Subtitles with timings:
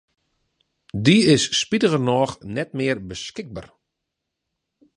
[1.05, 3.67] Dy is spitigernôch net mear beskikber.